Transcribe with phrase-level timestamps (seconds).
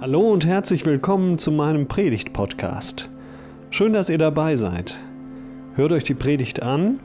[0.00, 3.10] Hallo und herzlich willkommen zu meinem Predigt-Podcast.
[3.68, 4.98] Schön, dass ihr dabei seid.
[5.74, 7.00] Hört euch die Predigt an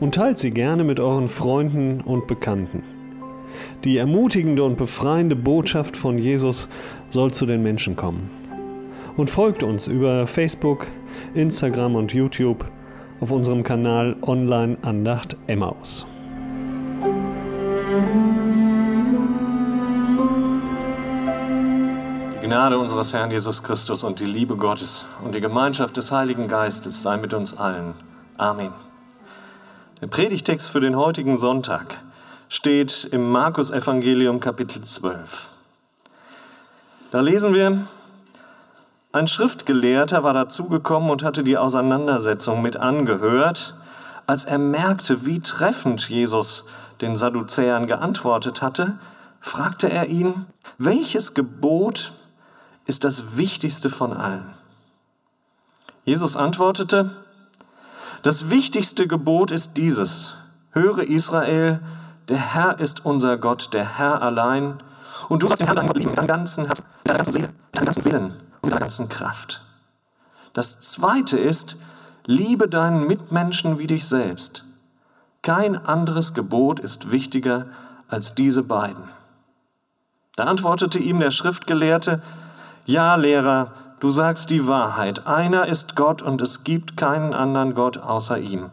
[0.00, 2.82] und teilt sie gerne mit euren Freunden und Bekannten.
[3.84, 6.70] Die ermutigende und befreiende Botschaft von Jesus
[7.10, 8.30] soll zu den Menschen kommen.
[9.18, 10.86] Und folgt uns über Facebook,
[11.34, 12.64] Instagram und YouTube
[13.20, 16.06] auf unserem Kanal Online Andacht Emmaus.
[22.48, 27.02] Gnade unseres Herrn Jesus Christus und die Liebe Gottes und die Gemeinschaft des Heiligen Geistes
[27.02, 27.92] sei mit uns allen.
[28.38, 28.72] Amen.
[30.00, 31.98] Der Predigtext für den heutigen Sonntag
[32.48, 35.46] steht im Markus Evangelium Kapitel 12.
[37.10, 37.86] Da lesen wir,
[39.12, 43.74] ein Schriftgelehrter war dazugekommen und hatte die Auseinandersetzung mit angehört.
[44.26, 46.64] Als er merkte, wie treffend Jesus
[47.02, 48.98] den Sadduzäern geantwortet hatte,
[49.38, 50.46] fragte er ihn,
[50.78, 52.12] welches Gebot
[52.88, 54.54] ist das wichtigste von allen?
[56.04, 57.10] Jesus antwortete,
[58.22, 60.34] das wichtigste Gebot ist dieses,
[60.72, 61.80] höre Israel,
[62.28, 64.82] der Herr ist unser Gott, der Herr allein,
[65.28, 67.32] und du sollst den Herrn deinen Gott lieben mit deinem ganzen Herzen, mit deiner ganzen
[67.32, 69.60] Seele, mit deinem ganzen Willen und mit deiner ganzen Kraft.
[70.54, 71.76] Das zweite ist,
[72.24, 74.64] liebe deinen Mitmenschen wie dich selbst.
[75.42, 77.66] Kein anderes Gebot ist wichtiger
[78.08, 79.10] als diese beiden.
[80.36, 82.22] Da antwortete ihm der Schriftgelehrte,
[82.88, 85.26] ja, Lehrer, du sagst die Wahrheit.
[85.26, 88.70] Einer ist Gott und es gibt keinen anderen Gott außer ihm.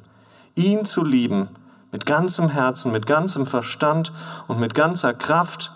[0.55, 1.49] Ihn zu lieben,
[1.91, 4.13] mit ganzem Herzen, mit ganzem Verstand
[4.47, 5.73] und mit ganzer Kraft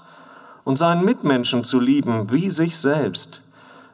[0.64, 3.42] und seinen Mitmenschen zu lieben wie sich selbst,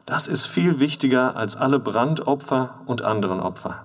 [0.04, 3.84] das ist viel wichtiger als alle Brandopfer und anderen Opfer.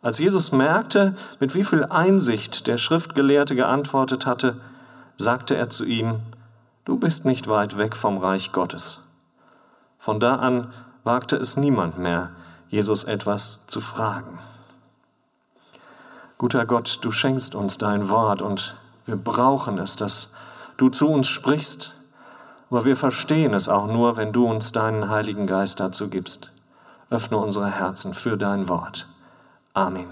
[0.00, 4.56] Als Jesus merkte, mit wie viel Einsicht der Schriftgelehrte geantwortet hatte,
[5.18, 6.20] sagte er zu ihm,
[6.86, 9.03] Du bist nicht weit weg vom Reich Gottes.
[10.04, 10.70] Von da an
[11.02, 12.28] wagte es niemand mehr,
[12.68, 14.38] Jesus etwas zu fragen.
[16.36, 20.34] Guter Gott, du schenkst uns dein Wort und wir brauchen es, dass
[20.76, 21.94] du zu uns sprichst,
[22.68, 26.52] aber wir verstehen es auch nur, wenn du uns deinen Heiligen Geist dazu gibst.
[27.08, 29.06] Öffne unsere Herzen für dein Wort.
[29.72, 30.08] Amen.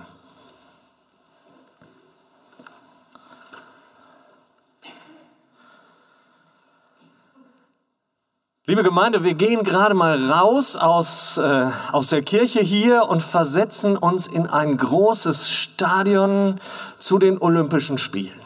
[8.65, 13.97] Liebe Gemeinde, wir gehen gerade mal raus aus, äh, aus der Kirche hier und versetzen
[13.97, 16.61] uns in ein großes Stadion
[17.01, 18.41] zu den Olympischen Spielen.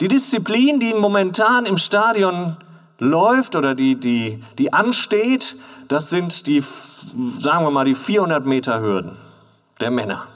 [0.00, 2.58] Die Disziplin, die momentan im Stadion
[2.98, 5.56] läuft oder die, die, die ansteht,
[5.88, 6.62] das sind die,
[7.38, 9.16] sagen wir mal, die 400 Meter Hürden
[9.80, 10.26] der Männer.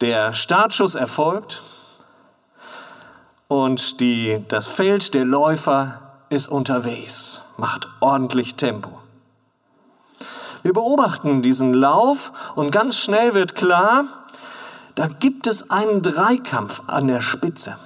[0.00, 1.64] Der Startschuss erfolgt
[3.54, 8.90] und die, das Feld der Läufer ist unterwegs, macht ordentlich Tempo.
[10.62, 14.06] Wir beobachten diesen Lauf und ganz schnell wird klar,
[14.96, 17.76] da gibt es einen Dreikampf an der Spitze.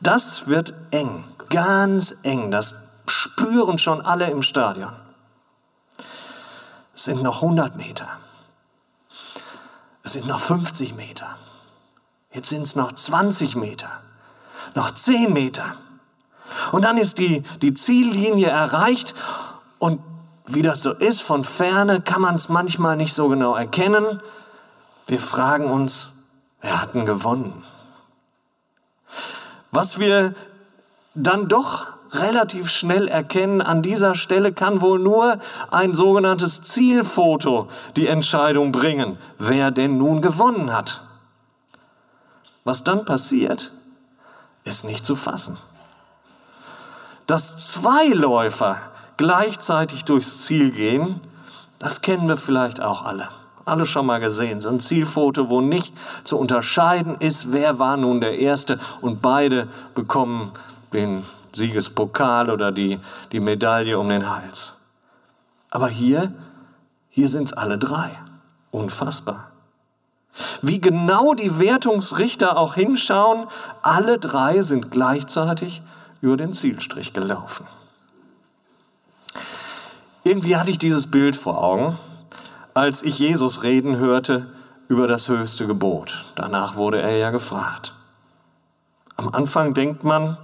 [0.00, 2.50] Das wird eng, ganz eng.
[2.50, 2.74] Das
[3.06, 4.92] spüren schon alle im Stadion.
[6.94, 8.08] Es sind noch 100 Meter.
[10.02, 11.38] Es sind noch 50 Meter.
[12.34, 13.88] Jetzt sind es noch 20 Meter,
[14.74, 15.76] noch 10 Meter.
[16.72, 19.14] Und dann ist die, die Ziellinie erreicht
[19.78, 20.00] und
[20.46, 24.20] wie das so ist, von ferne kann man es manchmal nicht so genau erkennen.
[25.06, 26.08] Wir fragen uns,
[26.60, 27.64] wer hat denn gewonnen?
[29.70, 30.34] Was wir
[31.14, 35.38] dann doch relativ schnell erkennen, an dieser Stelle kann wohl nur
[35.70, 41.03] ein sogenanntes Zielfoto die Entscheidung bringen, wer denn nun gewonnen hat.
[42.64, 43.72] Was dann passiert,
[44.64, 45.58] ist nicht zu fassen.
[47.26, 48.78] Dass zwei Läufer
[49.16, 51.20] gleichzeitig durchs Ziel gehen,
[51.78, 53.28] das kennen wir vielleicht auch alle.
[53.66, 54.60] Alle schon mal gesehen.
[54.60, 55.94] So ein Zielfoto, wo nicht
[56.24, 60.52] zu unterscheiden ist, wer war nun der Erste und beide bekommen
[60.92, 63.00] den Siegespokal oder die,
[63.32, 64.80] die Medaille um den Hals.
[65.70, 66.32] Aber hier,
[67.08, 68.18] hier sind es alle drei.
[68.70, 69.53] Unfassbar.
[70.62, 73.46] Wie genau die Wertungsrichter auch hinschauen,
[73.82, 75.82] alle drei sind gleichzeitig
[76.20, 77.66] über den Zielstrich gelaufen.
[80.24, 81.98] Irgendwie hatte ich dieses Bild vor Augen,
[82.72, 84.46] als ich Jesus reden hörte
[84.88, 86.24] über das höchste Gebot.
[86.34, 87.92] Danach wurde er ja gefragt.
[89.16, 90.38] Am Anfang denkt man,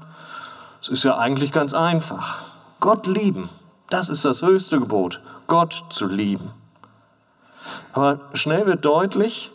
[0.81, 2.43] es ist ja eigentlich ganz einfach.
[2.79, 3.49] Gott lieben,
[3.89, 6.53] das ist das höchste Gebot, Gott zu lieben.
[7.93, 9.51] Aber schnell wird deutlich,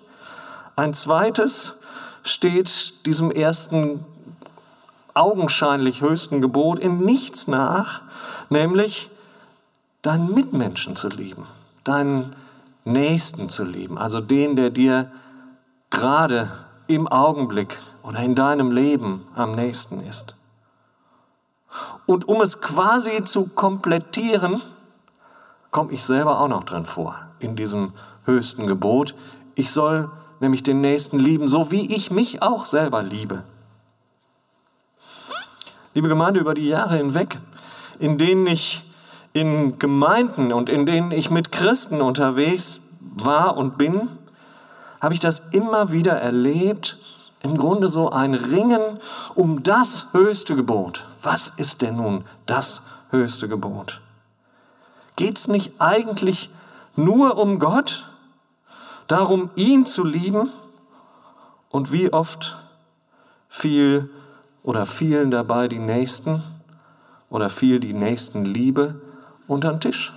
[0.75, 1.75] ein zweites
[2.23, 4.03] steht diesem ersten
[5.13, 8.01] augenscheinlich höchsten Gebot in nichts nach,
[8.49, 9.09] nämlich
[10.01, 11.47] deinen Mitmenschen zu lieben,
[11.83, 12.35] deinen
[12.83, 15.11] Nächsten zu lieben, also den, der dir
[15.89, 16.51] gerade
[16.87, 20.35] im Augenblick oder in deinem Leben am nächsten ist.
[22.05, 24.61] Und um es quasi zu komplettieren,
[25.71, 27.93] komme ich selber auch noch drin vor, in diesem
[28.25, 29.15] höchsten Gebot.
[29.55, 30.09] Ich soll
[30.45, 33.43] nämlich den Nächsten lieben, so wie ich mich auch selber liebe.
[35.95, 37.39] Liebe Gemeinde, über die Jahre hinweg,
[37.99, 38.83] in denen ich
[39.33, 44.07] in Gemeinden und in denen ich mit Christen unterwegs war und bin,
[45.01, 46.97] habe ich das immer wieder erlebt,
[47.41, 48.99] im Grunde so ein Ringen
[49.33, 51.07] um das höchste Gebot.
[51.21, 53.99] Was ist denn nun das höchste Gebot?
[55.15, 56.49] Geht es nicht eigentlich
[56.95, 58.05] nur um Gott,
[59.07, 60.51] darum ihn zu lieben?
[61.69, 62.57] Und wie oft
[63.49, 64.09] fiel
[64.63, 66.43] oder fielen dabei die Nächsten
[67.29, 69.01] oder fiel die Nächstenliebe
[69.47, 70.13] unter den Tisch?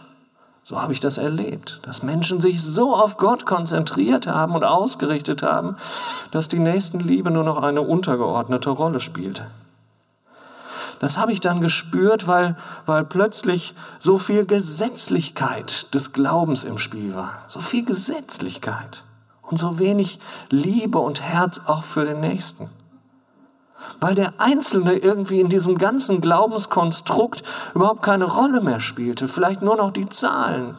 [0.62, 5.43] So habe ich das erlebt, dass Menschen sich so auf Gott konzentriert haben und ausgerichtet
[5.43, 5.76] haben,
[6.31, 9.46] dass die Nächstenliebe nur noch eine untergeordnete Rolle spielte.
[11.00, 12.56] Das habe ich dann gespürt, weil,
[12.86, 17.44] weil plötzlich so viel Gesetzlichkeit des Glaubens im Spiel war.
[17.48, 19.04] So viel Gesetzlichkeit
[19.42, 20.18] und so wenig
[20.50, 22.70] Liebe und Herz auch für den Nächsten
[24.00, 27.42] weil der Einzelne irgendwie in diesem ganzen Glaubenskonstrukt
[27.74, 30.76] überhaupt keine Rolle mehr spielte, vielleicht nur noch die Zahlen.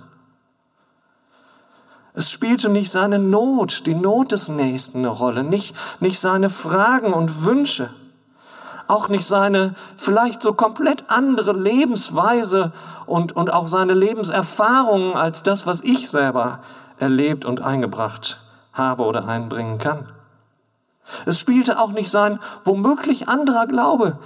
[2.14, 7.14] Es spielte nicht seine Not, die Not des Nächsten eine Rolle, nicht, nicht seine Fragen
[7.14, 7.92] und Wünsche,
[8.90, 12.72] auch nicht seine vielleicht so komplett andere Lebensweise
[13.06, 16.60] und, und auch seine Lebenserfahrungen als das, was ich selber
[16.98, 18.40] erlebt und eingebracht
[18.74, 20.10] habe oder einbringen kann.
[21.26, 24.18] Es spielte auch nicht sein womöglich anderer Glaube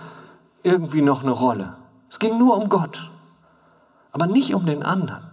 [0.63, 1.75] irgendwie noch eine Rolle.
[2.09, 3.09] Es ging nur um Gott,
[4.11, 5.23] aber nicht um den anderen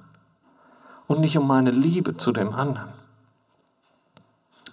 [1.06, 2.88] und nicht um meine Liebe zu dem anderen.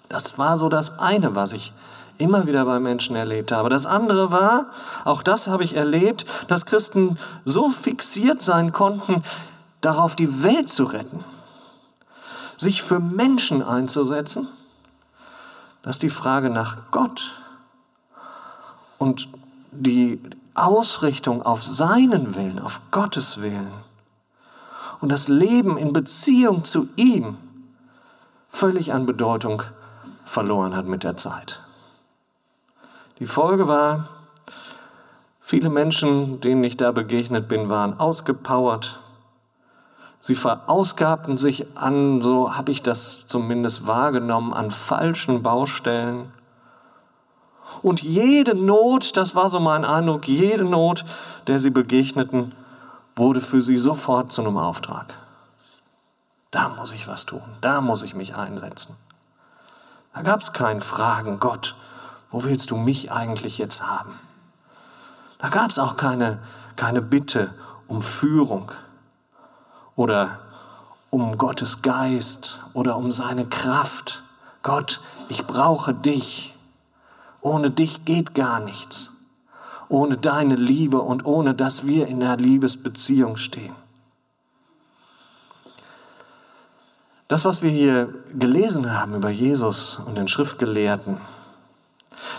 [0.09, 1.73] Das war so das eine, was ich
[2.17, 3.69] immer wieder bei Menschen erlebt habe.
[3.69, 4.67] Das andere war,
[5.05, 9.23] auch das habe ich erlebt, dass Christen so fixiert sein konnten,
[9.81, 11.23] darauf die Welt zu retten,
[12.57, 14.47] sich für Menschen einzusetzen,
[15.83, 17.31] dass die Frage nach Gott
[18.97, 19.29] und
[19.71, 20.19] die
[20.53, 23.71] Ausrichtung auf seinen Willen, auf Gottes Willen
[25.01, 27.37] und das Leben in Beziehung zu ihm
[28.49, 29.61] völlig an Bedeutung
[30.25, 31.61] verloren hat mit der Zeit.
[33.19, 34.09] Die Folge war,
[35.41, 38.99] viele Menschen, denen ich da begegnet bin, waren ausgepowert,
[40.19, 46.33] Sie verausgabten sich an, so habe ich das zumindest wahrgenommen, an falschen Baustellen.
[47.81, 51.05] Und jede Not, das war so mein Eindruck, jede Not,
[51.45, 52.53] der sie begegneten,
[53.15, 55.13] wurde für sie sofort zu einem Auftrag.
[56.51, 58.97] Da muss ich was tun, da muss ich mich einsetzen.
[60.13, 61.75] Da gab es kein Fragen, Gott,
[62.31, 64.19] wo willst du mich eigentlich jetzt haben?
[65.39, 66.39] Da gab es auch keine,
[66.75, 67.53] keine Bitte
[67.87, 68.71] um Führung
[69.95, 70.39] oder
[71.09, 74.23] um Gottes Geist oder um seine Kraft.
[74.63, 76.55] Gott, ich brauche dich.
[77.41, 79.13] Ohne dich geht gar nichts.
[79.89, 83.73] Ohne deine Liebe und ohne dass wir in einer Liebesbeziehung stehen.
[87.29, 91.17] Das, was wir hier gelesen haben über Jesus und den Schriftgelehrten,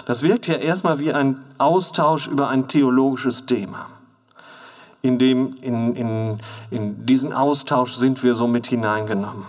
[0.06, 3.86] das wirkt ja erstmal wie ein Austausch über ein theologisches Thema
[5.02, 6.38] in, dem, in, in,
[6.70, 9.46] in diesen Austausch sind wir so mit hineingenommen.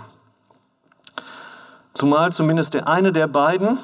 [1.94, 3.80] Zumal zumindest der eine der beiden,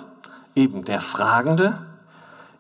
[0.56, 1.80] eben der Fragende,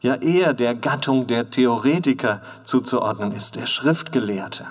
[0.01, 4.65] ja eher der Gattung der Theoretiker zuzuordnen ist, der Schriftgelehrte.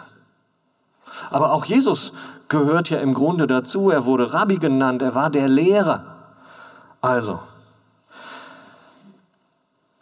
[1.30, 2.12] Aber auch Jesus
[2.48, 3.90] gehört ja im Grunde dazu.
[3.90, 6.04] Er wurde Rabbi genannt, er war der Lehrer.
[7.00, 7.40] Also,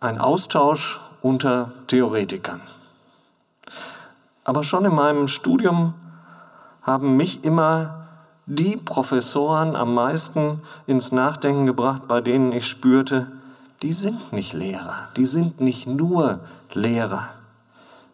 [0.02, 2.60] ein Austausch unter Theoretikern.
[4.44, 5.94] Aber schon in meinem Studium
[6.82, 8.06] haben mich immer
[8.46, 13.28] die Professoren am meisten ins Nachdenken gebracht, bei denen ich spürte,
[13.82, 16.40] die sind nicht Lehrer, die sind nicht nur
[16.72, 17.28] Lehrer.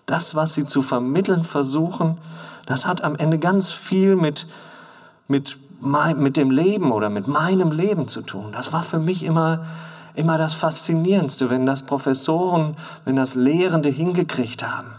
[0.04, 2.18] Das, was sie zu vermitteln versuchen,
[2.66, 4.46] das hat am Ende ganz viel mit,
[5.28, 8.52] mit, mit dem Leben oder mit meinem Leben zu tun.
[8.52, 9.64] Das war für mich immer,
[10.14, 14.92] immer das Faszinierendste, wenn das Professoren, wenn das Lehrende hingekriegt haben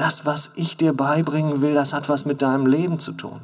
[0.00, 3.40] das, was ich dir beibringen will, das hat was mit deinem Leben zu tun.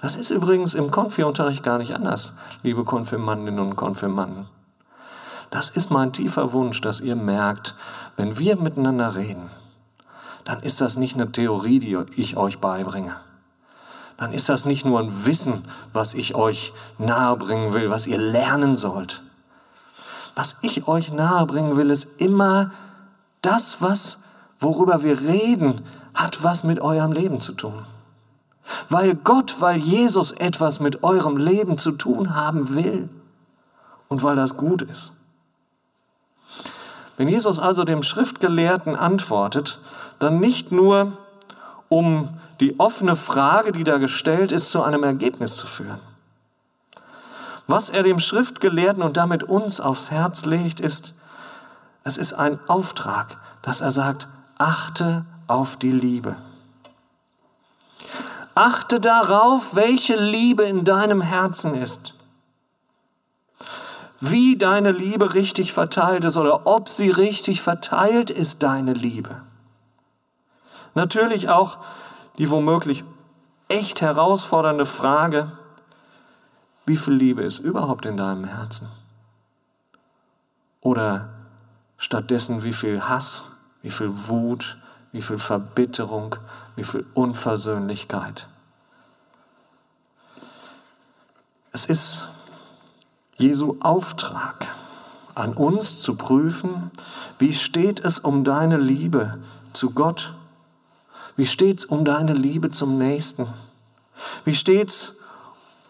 [0.00, 4.46] Das ist übrigens im Konfi-Unterricht gar nicht anders, liebe Konfirmandinnen und Konfirmanden.
[5.50, 7.74] das ist mein tiefer Wunsch, dass ihr merkt,
[8.16, 9.50] wenn wir miteinander reden,
[10.44, 13.16] dann ist das nicht eine Theorie, die ich euch beibringe.
[14.16, 18.76] Dann ist das nicht nur ein Wissen, was ich euch nahebringen will, was ihr lernen
[18.76, 19.22] sollt.
[20.34, 22.70] Was ich euch nahebringen will, ist immer
[23.42, 24.18] das, was,
[24.58, 25.82] worüber wir reden,
[26.14, 27.86] hat was mit eurem Leben zu tun.
[28.88, 33.08] Weil Gott, weil Jesus etwas mit eurem Leben zu tun haben will
[34.08, 35.12] und weil das gut ist.
[37.16, 39.80] Wenn Jesus also dem Schriftgelehrten antwortet,
[40.18, 41.18] dann nicht nur,
[41.88, 46.00] um die offene Frage, die da gestellt ist, zu einem Ergebnis zu führen.
[47.70, 51.14] Was er dem Schriftgelehrten und damit uns aufs Herz legt, ist,
[52.02, 54.26] es ist ein Auftrag, dass er sagt,
[54.58, 56.34] achte auf die Liebe.
[58.56, 62.14] Achte darauf, welche Liebe in deinem Herzen ist.
[64.18, 69.42] Wie deine Liebe richtig verteilt ist oder ob sie richtig verteilt ist, deine Liebe.
[70.96, 71.78] Natürlich auch
[72.36, 73.04] die womöglich
[73.68, 75.52] echt herausfordernde Frage,
[76.90, 78.88] wie viel Liebe ist überhaupt in deinem Herzen?
[80.80, 81.28] Oder
[81.98, 83.44] stattdessen wie viel Hass,
[83.80, 84.76] wie viel Wut,
[85.12, 86.34] wie viel Verbitterung,
[86.74, 88.48] wie viel Unversöhnlichkeit.
[91.70, 92.26] Es ist
[93.36, 94.66] Jesu Auftrag
[95.36, 96.90] an uns zu prüfen,
[97.38, 99.38] wie steht es um deine Liebe
[99.74, 100.34] zu Gott?
[101.36, 103.46] Wie steht es um deine Liebe zum Nächsten?
[104.44, 105.19] Wie steht es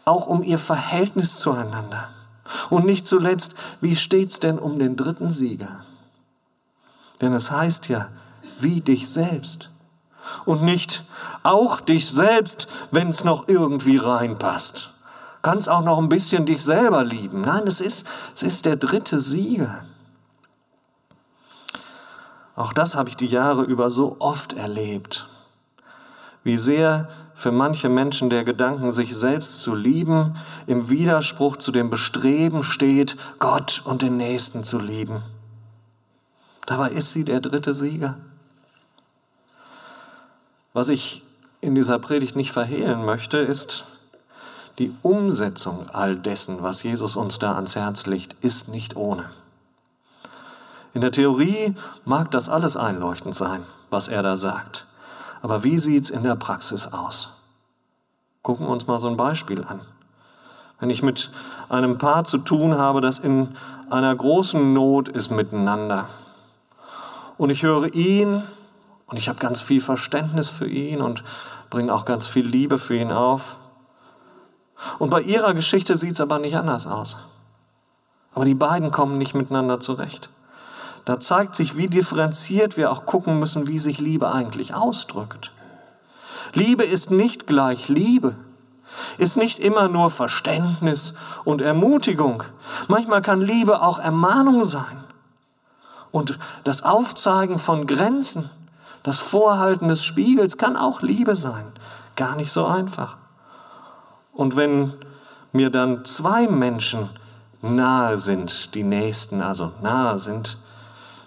[0.04, 2.09] auch um ihr Verhältnis zueinander?
[2.69, 5.85] Und nicht zuletzt, wie steht es denn um den dritten Sieger?
[7.21, 8.09] Denn es heißt ja,
[8.59, 9.71] wie dich selbst.
[10.45, 11.04] Und nicht
[11.42, 14.90] auch dich selbst, wenn es noch irgendwie reinpasst.
[15.42, 17.40] Kannst auch noch ein bisschen dich selber lieben.
[17.42, 19.85] Nein, es ist, es ist der dritte Sieger.
[22.57, 25.26] Auch das habe ich die Jahre über so oft erlebt.
[26.45, 27.09] Wie sehr
[27.41, 33.17] für manche Menschen der Gedanken, sich selbst zu lieben, im Widerspruch zu dem Bestreben steht,
[33.39, 35.23] Gott und den Nächsten zu lieben.
[36.67, 38.17] Dabei ist sie der dritte Sieger.
[40.75, 41.23] Was ich
[41.63, 43.85] in dieser Predigt nicht verhehlen möchte, ist,
[44.79, 49.31] die Umsetzung all dessen, was Jesus uns da ans Herz legt, ist nicht ohne.
[50.93, 54.87] In der Theorie mag das alles einleuchtend sein, was er da sagt.
[55.43, 57.31] Aber wie sieht es in der Praxis aus?
[58.43, 59.81] Gucken wir uns mal so ein Beispiel an.
[60.79, 61.31] Wenn ich mit
[61.69, 63.57] einem Paar zu tun habe, das in
[63.91, 66.09] einer großen Not ist miteinander,
[67.41, 68.43] und ich höre ihn
[69.07, 71.25] und ich habe ganz viel Verständnis für ihn und
[71.71, 73.57] bringe auch ganz viel Liebe für ihn auf.
[74.99, 77.17] Und bei ihrer Geschichte sieht es aber nicht anders aus.
[78.35, 80.29] Aber die beiden kommen nicht miteinander zurecht.
[81.04, 85.52] Da zeigt sich, wie differenziert wir auch gucken müssen, wie sich Liebe eigentlich ausdrückt.
[86.52, 88.35] Liebe ist nicht gleich Liebe,
[89.19, 91.14] ist nicht immer nur Verständnis
[91.45, 92.42] und Ermutigung.
[92.88, 95.04] Manchmal kann Liebe auch Ermahnung sein.
[96.11, 98.50] Und das Aufzeigen von Grenzen,
[99.02, 101.73] das Vorhalten des Spiegels kann auch Liebe sein.
[102.16, 103.16] Gar nicht so einfach.
[104.33, 104.95] Und wenn
[105.52, 107.11] mir dann zwei Menschen
[107.62, 110.59] nahe sind, die Nächsten also nahe sind,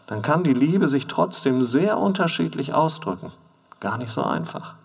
[0.07, 3.31] dann kann die Liebe sich trotzdem sehr unterschiedlich ausdrücken.
[3.79, 4.75] Gar nicht so einfach.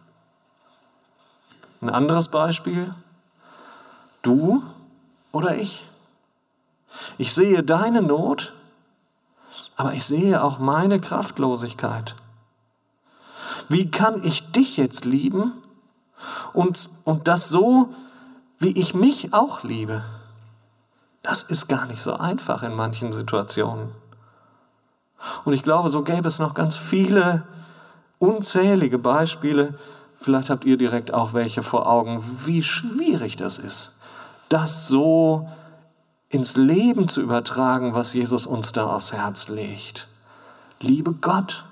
[1.80, 2.94] Ein anderes Beispiel,
[4.22, 4.62] du
[5.32, 5.84] oder ich.
[7.18, 8.52] Ich sehe deine Not
[9.78, 12.16] aber ich sehe auch meine Kraftlosigkeit.
[13.68, 15.52] Wie kann ich dich jetzt lieben
[16.52, 17.94] und, und das so,
[18.58, 20.02] wie ich mich auch liebe?
[21.22, 23.92] Das ist gar nicht so einfach in manchen Situationen.
[25.44, 27.44] Und ich glaube, so gäbe es noch ganz viele
[28.18, 29.74] unzählige Beispiele.
[30.20, 33.98] Vielleicht habt ihr direkt auch welche vor Augen, wie schwierig das ist,
[34.48, 35.48] das so
[36.28, 40.08] ins Leben zu übertragen, was Jesus uns da aufs Herz legt.
[40.80, 41.64] Liebe Gott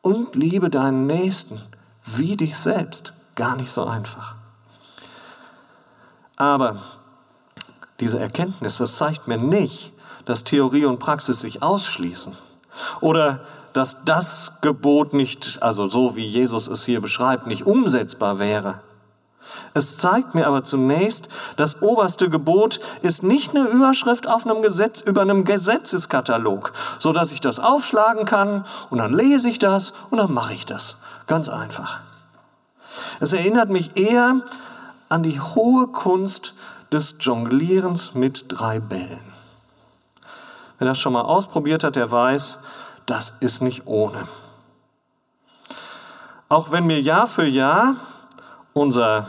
[0.00, 1.60] und liebe deinen Nächsten
[2.04, 3.12] wie dich selbst.
[3.34, 4.34] Gar nicht so einfach.
[6.36, 6.82] Aber
[8.00, 9.92] diese Erkenntnis, das zeigt mir nicht,
[10.28, 12.36] dass Theorie und Praxis sich ausschließen
[13.00, 13.40] oder
[13.72, 18.80] dass das Gebot nicht, also so wie Jesus es hier beschreibt, nicht umsetzbar wäre.
[19.72, 25.00] Es zeigt mir aber zunächst, das oberste Gebot ist nicht eine Überschrift auf einem Gesetz
[25.00, 30.18] über einem Gesetzeskatalog, so dass ich das aufschlagen kann und dann lese ich das und
[30.18, 30.98] dann mache ich das.
[31.26, 32.00] Ganz einfach.
[33.18, 34.42] Es erinnert mich eher
[35.08, 36.52] an die hohe Kunst
[36.92, 39.37] des Jonglierens mit drei Bällen.
[40.78, 42.62] Wer das schon mal ausprobiert hat, der weiß,
[43.06, 44.28] das ist nicht ohne.
[46.48, 47.96] Auch wenn mir Jahr für Jahr
[48.72, 49.26] unser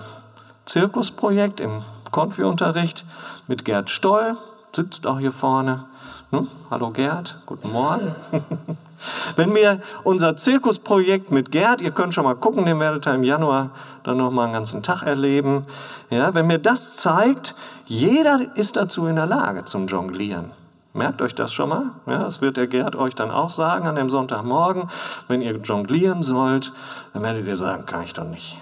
[0.65, 3.03] Zirkusprojekt im Konfi-Unterricht
[3.48, 4.38] mit Gerd Stoll,
[4.74, 5.86] sitzt auch hier vorne.
[6.29, 6.48] Hm?
[6.70, 8.15] Hallo Gerd, guten Morgen.
[9.36, 13.24] Wenn mir unser Zirkusprojekt mit Gerd, ihr könnt schon mal gucken, den werdet ihr im
[13.24, 13.72] Januar
[14.03, 15.65] dann noch mal einen ganzen Tag erleben.
[16.10, 20.51] Ja, wenn mir das zeigt, jeder ist dazu in der Lage zum Jonglieren.
[21.00, 21.91] Merkt euch das schon mal.
[22.08, 24.89] Ja, das wird der Gerd euch dann auch sagen an dem Sonntagmorgen.
[25.29, 26.74] Wenn ihr jonglieren sollt,
[27.13, 28.58] dann werdet ihr sagen, kann ich doch nicht.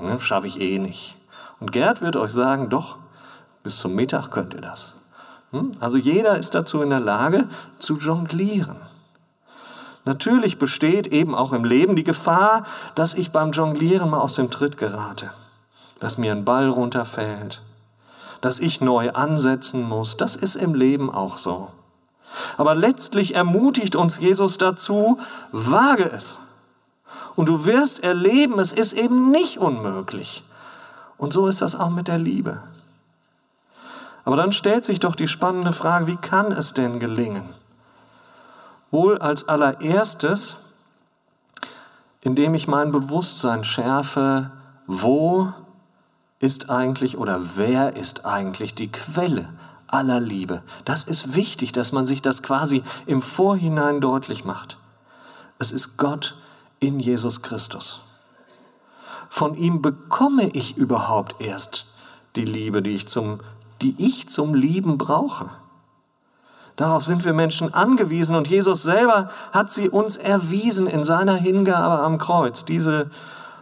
[0.00, 1.14] Ne, Schaffe ich eh nicht.
[1.60, 2.96] Und Gerd wird euch sagen, doch,
[3.62, 4.94] bis zum Mittag könnt ihr das.
[5.52, 5.70] Hm?
[5.78, 8.78] Also jeder ist dazu in der Lage zu jonglieren.
[10.04, 12.64] Natürlich besteht eben auch im Leben die Gefahr,
[12.96, 15.30] dass ich beim Jonglieren mal aus dem Tritt gerate,
[16.00, 17.62] dass mir ein Ball runterfällt,
[18.42, 20.18] dass ich neu ansetzen muss.
[20.18, 21.70] Das ist im Leben auch so.
[22.58, 25.18] Aber letztlich ermutigt uns Jesus dazu,
[25.52, 26.40] wage es.
[27.36, 30.44] Und du wirst erleben, es ist eben nicht unmöglich.
[31.16, 32.58] Und so ist das auch mit der Liebe.
[34.24, 37.48] Aber dann stellt sich doch die spannende Frage, wie kann es denn gelingen?
[38.90, 40.56] Wohl als allererstes,
[42.20, 44.50] indem ich mein Bewusstsein schärfe,
[44.86, 45.52] wo
[46.42, 49.48] ist eigentlich oder wer ist eigentlich die Quelle
[49.86, 50.62] aller Liebe.
[50.84, 54.76] Das ist wichtig, dass man sich das quasi im Vorhinein deutlich macht.
[55.58, 56.34] Es ist Gott
[56.80, 58.00] in Jesus Christus.
[59.30, 61.86] Von ihm bekomme ich überhaupt erst
[62.34, 63.40] die Liebe, die ich zum,
[63.80, 65.48] die ich zum Lieben brauche.
[66.74, 72.02] Darauf sind wir Menschen angewiesen und Jesus selber hat sie uns erwiesen in seiner Hingabe
[72.02, 73.10] am Kreuz, diese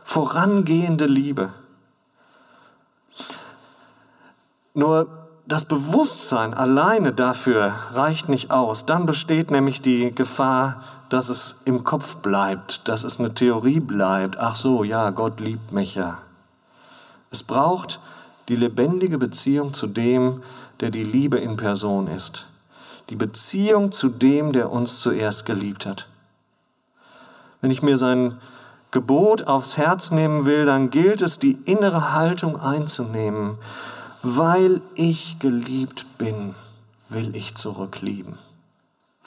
[0.03, 1.51] vorangehende Liebe.
[4.75, 5.09] Nur
[5.47, 8.87] das Bewusstsein alleine dafür reicht nicht aus.
[8.87, 14.39] Dann besteht nämlich die Gefahr, dass es im Kopf bleibt, dass es eine Theorie bleibt.
[14.39, 16.19] Ach so, ja, Gott liebt mich ja.
[17.33, 17.99] Es braucht
[18.49, 20.43] die lebendige Beziehung zu dem,
[20.79, 22.47] der die Liebe in Person ist.
[23.09, 26.07] Die Beziehung zu dem, der uns zuerst geliebt hat.
[27.61, 28.39] Wenn ich mir sein
[28.93, 33.59] Gebot aufs Herz nehmen will, dann gilt es, die innere Haltung einzunehmen
[34.23, 36.55] weil ich geliebt bin,
[37.09, 38.39] will ich zurücklieben.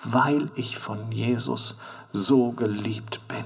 [0.04, 1.78] Weil ich von Jesus
[2.12, 3.46] so geliebt bin,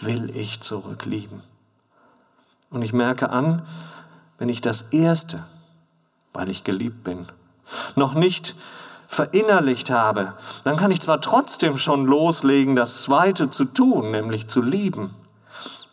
[0.00, 1.42] will ich zurücklieben.
[2.70, 3.62] Und ich merke an,
[4.38, 5.44] wenn ich das Erste,
[6.32, 7.26] weil ich geliebt bin,
[7.96, 8.54] noch nicht
[9.06, 14.60] verinnerlicht habe, dann kann ich zwar trotzdem schon loslegen, das Zweite zu tun, nämlich zu
[14.60, 15.14] lieben.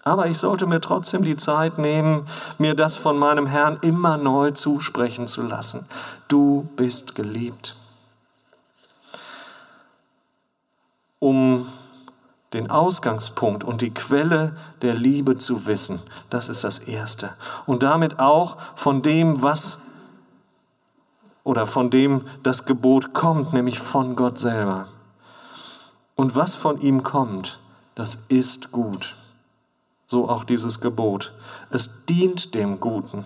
[0.07, 2.27] Aber ich sollte mir trotzdem die Zeit nehmen,
[2.59, 5.87] mir das von meinem Herrn immer neu zusprechen zu lassen.
[6.27, 7.75] Du bist geliebt.
[11.17, 11.73] Um
[12.53, 17.31] den Ausgangspunkt und die Quelle der Liebe zu wissen, das ist das Erste.
[17.65, 19.79] Und damit auch von dem, was
[21.43, 24.87] oder von dem das Gebot kommt, nämlich von Gott selber.
[26.13, 27.59] Und was von ihm kommt,
[27.95, 29.15] das ist gut.
[30.07, 31.33] So auch dieses Gebot.
[31.69, 33.25] Es dient dem Guten.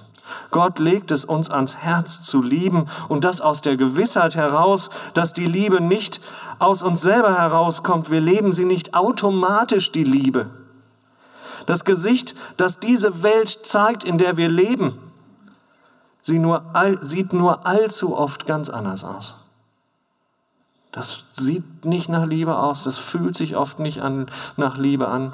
[0.51, 5.33] Gott legt es uns ans Herz zu lieben und das aus der Gewissheit heraus, dass
[5.33, 6.21] die Liebe nicht
[6.59, 8.09] aus uns selber herauskommt.
[8.09, 10.47] Wir leben sie nicht automatisch, die Liebe.
[11.65, 14.99] Das Gesicht, das diese Welt zeigt, in der wir leben,
[16.21, 19.35] sie nur all, sieht nur allzu oft ganz anders aus.
[20.91, 25.33] Das sieht nicht nach Liebe aus, das fühlt sich oft nicht an, nach Liebe an.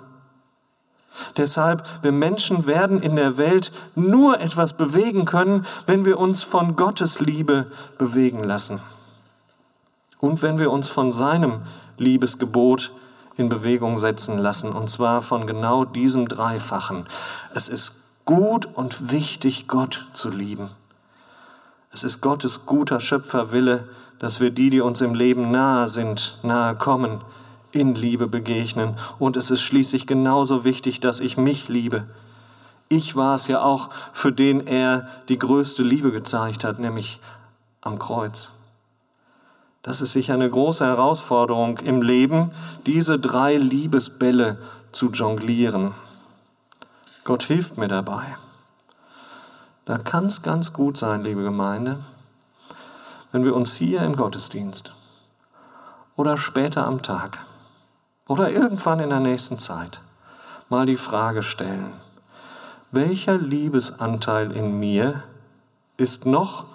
[1.38, 6.76] Deshalb, wir Menschen werden in der Welt nur etwas bewegen können, wenn wir uns von
[6.76, 8.82] Gottes Liebe bewegen lassen.
[10.20, 11.62] Und wenn wir uns von seinem
[11.98, 12.92] Liebesgebot
[13.38, 17.06] in Bewegung setzen lassen, und zwar von genau diesem Dreifachen.
[17.54, 20.70] Es ist gut und wichtig, Gott zu lieben.
[21.92, 23.88] Es ist Gottes guter Schöpferwille,
[24.20, 27.22] dass wir die, die uns im Leben nahe sind, nahe kommen,
[27.76, 28.98] in Liebe begegnen.
[29.20, 32.06] Und es ist schließlich genauso wichtig, dass ich mich liebe.
[32.88, 37.20] Ich war es ja auch, für den er die größte Liebe gezeigt hat, nämlich
[37.82, 38.54] am Kreuz.
[39.84, 42.52] Das ist sicher eine große Herausforderung im Leben,
[42.86, 44.58] diese drei Liebesbälle
[44.92, 45.94] zu jonglieren.
[47.26, 48.24] Gott hilft mir dabei.
[49.84, 52.00] Da kann es ganz gut sein, liebe Gemeinde,
[53.32, 54.96] wenn wir uns hier im Gottesdienst
[56.16, 57.40] oder später am Tag
[58.28, 60.02] oder irgendwann in der nächsten Zeit
[60.70, 61.94] mal die Frage stellen,
[62.92, 65.24] welcher Liebesanteil in mir
[65.98, 66.66] ist noch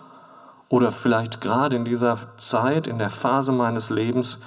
[0.68, 4.40] oder vielleicht gerade in dieser Zeit, in der Phase meines Lebens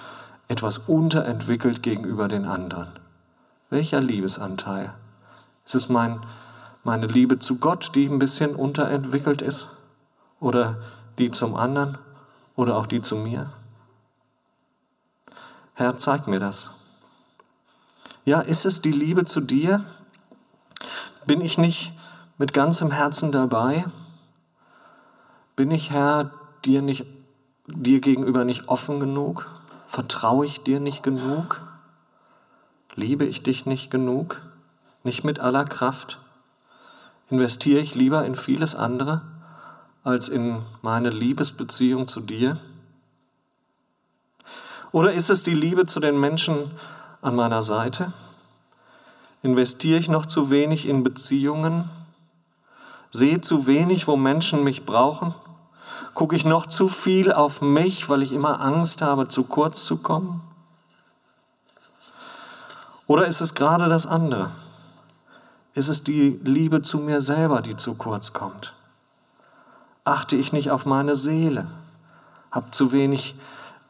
[0.47, 2.89] etwas unterentwickelt gegenüber den anderen?
[3.69, 4.93] Welcher Liebesanteil?
[5.65, 6.25] Ist es mein,
[6.83, 9.69] meine Liebe zu Gott, die ein bisschen unterentwickelt ist?
[10.39, 10.77] Oder
[11.17, 11.97] die zum anderen?
[12.55, 13.51] Oder auch die zu mir?
[15.73, 16.69] Herr, zeig mir das.
[18.25, 19.83] Ja, ist es die Liebe zu dir?
[21.25, 21.91] Bin ich nicht
[22.37, 23.85] mit ganzem Herzen dabei?
[25.57, 26.31] Bin ich, Herr,
[26.63, 27.05] dir, nicht,
[27.67, 29.49] dir gegenüber nicht offen genug?
[29.87, 31.61] Vertraue ich dir nicht genug?
[32.95, 34.41] Liebe ich dich nicht genug?
[35.03, 36.19] Nicht mit aller Kraft?
[37.29, 39.21] Investiere ich lieber in vieles andere
[40.03, 42.57] als in meine Liebesbeziehung zu dir?
[44.93, 46.71] Oder ist es die Liebe zu den Menschen
[47.23, 48.13] an meiner Seite?
[49.41, 51.89] Investiere ich noch zu wenig in Beziehungen?
[53.11, 55.35] Sehe zu wenig, wo Menschen mich brauchen?
[56.13, 60.01] Gucke ich noch zu viel auf mich, weil ich immer Angst habe, zu kurz zu
[60.01, 60.41] kommen?
[63.07, 64.51] Oder ist es gerade das andere?
[65.73, 68.73] Ist es die Liebe zu mir selber, die zu kurz kommt?
[70.05, 71.67] Achte ich nicht auf meine Seele?
[72.51, 73.35] Hab zu wenig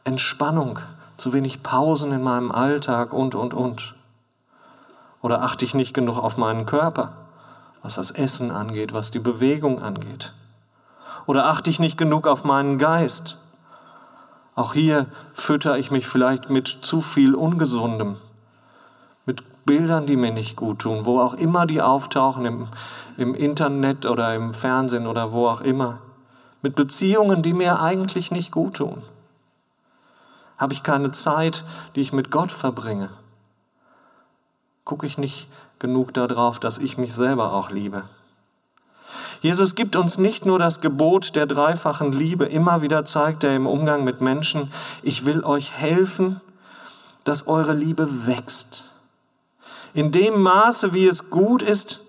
[0.04, 0.78] Entspannung,
[1.24, 3.94] zu wenig Pausen in meinem Alltag und, und, und?
[5.22, 7.14] Oder achte ich nicht genug auf meinen Körper,
[7.82, 10.34] was das Essen angeht, was die Bewegung angeht?
[11.24, 13.38] Oder achte ich nicht genug auf meinen Geist?
[14.54, 18.16] Auch hier fütter ich mich vielleicht mit zu viel Ungesundem,
[19.24, 22.68] mit Bildern, die mir nicht gut tun, wo auch immer die auftauchen, im,
[23.16, 26.00] im Internet oder im Fernsehen oder wo auch immer,
[26.60, 29.04] mit Beziehungen, die mir eigentlich nicht gut tun.
[30.58, 31.64] Habe ich keine Zeit,
[31.94, 33.10] die ich mit Gott verbringe?
[34.84, 38.04] Gucke ich nicht genug darauf, dass ich mich selber auch liebe?
[39.40, 43.66] Jesus gibt uns nicht nur das Gebot der dreifachen Liebe, immer wieder zeigt er im
[43.66, 46.40] Umgang mit Menschen, ich will euch helfen,
[47.24, 48.84] dass eure Liebe wächst.
[49.92, 52.00] In dem Maße, wie es gut ist,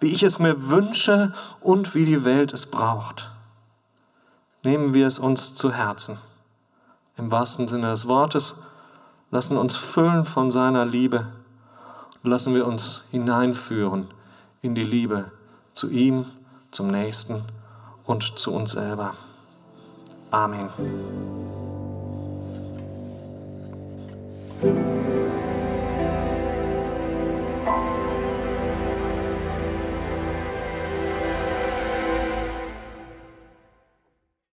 [0.00, 3.30] wie ich es mir wünsche und wie die Welt es braucht.
[4.64, 6.18] Nehmen wir es uns zu Herzen.
[7.16, 8.62] Im wahrsten Sinne des Wortes,
[9.30, 11.26] lassen uns füllen von seiner Liebe
[12.22, 14.08] und lassen wir uns hineinführen
[14.60, 15.30] in die Liebe
[15.72, 16.26] zu ihm
[16.70, 17.42] zum Nächsten
[18.04, 19.14] und zu uns selber.
[20.30, 20.68] Amen.